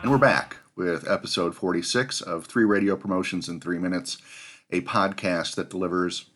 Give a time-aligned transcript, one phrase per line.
[0.00, 4.18] And we're back with episode 46 of Three Radio Promotions in Three Minutes,
[4.70, 6.26] a podcast that delivers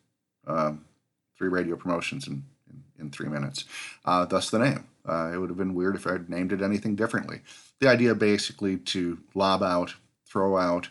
[0.48, 0.84] um,
[1.38, 3.64] three radio promotions in, in, in three minutes.
[4.04, 4.86] Uh, thus the name.
[5.08, 7.40] Uh, it would have been weird if I'd named it anything differently.
[7.78, 9.94] The idea basically to lob out,
[10.26, 10.88] throw out,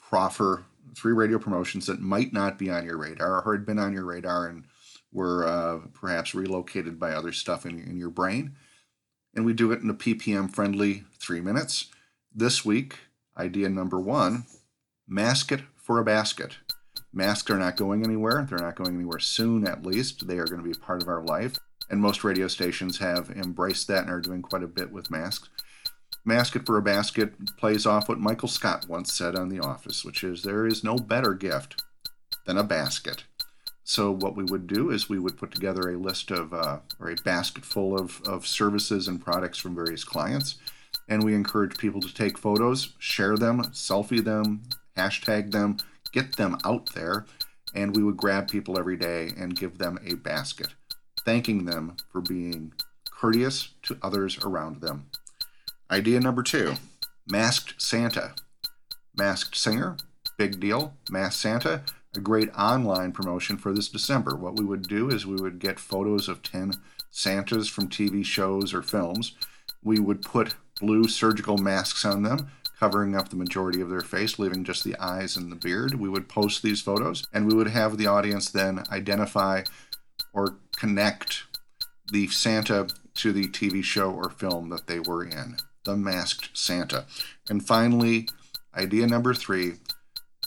[0.00, 0.64] proffer
[0.96, 4.04] three radio promotions that might not be on your radar or had been on your
[4.04, 4.64] radar and
[5.12, 8.54] were uh, perhaps relocated by other stuff in, in your brain.
[9.34, 11.86] And we do it in a PPM friendly three minutes.
[12.34, 12.98] This week,
[13.36, 14.46] idea number one
[15.06, 16.56] mask it for a basket.
[17.12, 18.46] Masks are not going anywhere.
[18.48, 20.26] They're not going anywhere soon, at least.
[20.26, 21.58] They are going to be part of our life.
[21.90, 25.50] And most radio stations have embraced that and are doing quite a bit with masks.
[26.24, 30.02] Mask it for a basket plays off what Michael Scott once said on The Office,
[30.02, 31.82] which is there is no better gift
[32.46, 33.24] than a basket.
[33.84, 37.10] So, what we would do is we would put together a list of, uh, or
[37.10, 40.56] a basket full of, of services and products from various clients.
[41.12, 44.62] And we encourage people to take photos, share them, selfie them,
[44.96, 45.76] hashtag them,
[46.10, 47.26] get them out there,
[47.74, 50.68] and we would grab people every day and give them a basket,
[51.22, 52.72] thanking them for being
[53.10, 55.10] courteous to others around them.
[55.90, 56.76] Idea number two
[57.26, 58.34] Masked Santa.
[59.14, 59.98] Masked Singer,
[60.38, 60.94] big deal.
[61.10, 61.82] Masked Santa,
[62.16, 64.34] a great online promotion for this December.
[64.34, 66.72] What we would do is we would get photos of 10
[67.10, 69.36] Santas from TV shows or films.
[69.84, 74.40] We would put blue surgical masks on them covering up the majority of their face,
[74.40, 75.94] leaving just the eyes and the beard.
[75.94, 79.62] We would post these photos and we would have the audience then identify
[80.32, 81.44] or connect
[82.10, 85.58] the Santa to the TV show or film that they were in.
[85.84, 87.04] The Masked Santa.
[87.48, 88.28] And finally,
[88.76, 89.74] idea number three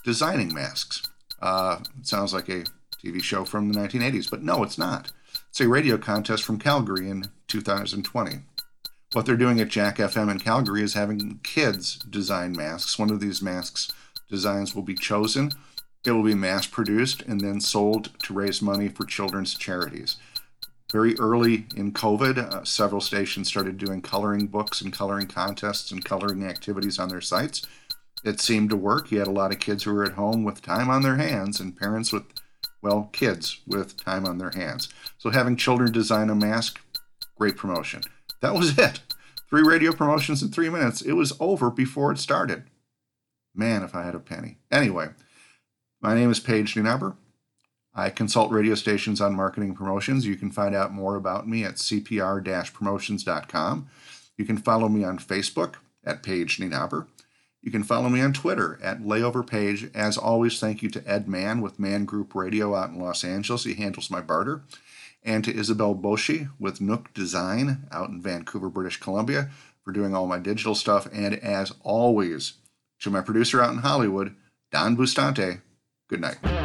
[0.03, 1.03] designing masks.
[1.41, 2.65] Uh, it sounds like a
[3.01, 5.13] TV show from the 1980s, but no, it's not.
[5.49, 8.39] It's a radio contest from Calgary in 2020.
[9.15, 12.99] What they're doing at Jack FM in Calgary is having kids design masks.
[12.99, 13.93] One of these masks
[14.29, 15.53] designs will be chosen.
[16.05, 20.17] It will be mass produced and then sold to raise money for children's charities.
[20.91, 26.03] Very early in COVID, uh, several stations started doing coloring books and coloring contests and
[26.03, 27.65] coloring activities on their sites.
[28.25, 29.13] It seemed to work.
[29.13, 31.61] You had a lot of kids who were at home with time on their hands
[31.61, 32.25] and parents with,
[32.81, 34.89] well, kids with time on their hands.
[35.19, 36.81] So having children design a mask,
[37.37, 38.01] great promotion.
[38.45, 38.99] That was it.
[39.49, 41.01] Three radio promotions in three minutes.
[41.01, 42.65] It was over before it started.
[43.55, 44.57] Man, if I had a penny.
[44.71, 45.09] Anyway,
[45.99, 47.15] my name is Paige Nienaber.
[47.95, 50.27] I consult radio stations on marketing promotions.
[50.27, 53.87] You can find out more about me at cpr promotions.com.
[54.37, 57.07] You can follow me on Facebook at Paige Nienaber.
[57.65, 59.89] You can follow me on Twitter at layoverpage.
[59.95, 63.63] As always, thank you to Ed Mann with Mann Group Radio out in Los Angeles.
[63.63, 64.61] He handles my barter
[65.23, 69.49] and to Isabel Boshi with Nook Design out in Vancouver, British Columbia,
[69.83, 71.07] for doing all my digital stuff.
[71.11, 72.53] And as always,
[72.99, 74.35] to my producer out in Hollywood,
[74.71, 75.61] Don Bustante,
[76.07, 76.64] good night.